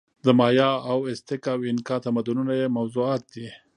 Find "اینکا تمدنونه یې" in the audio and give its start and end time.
1.67-2.67